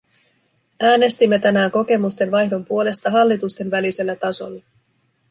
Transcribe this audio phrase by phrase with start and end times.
[0.79, 4.63] Äänestimme tänään kokemusten vaihdon puolesta hallitusten välisellä tasolla.